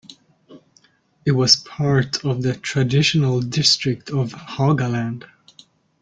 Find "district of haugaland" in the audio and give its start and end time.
3.39-5.25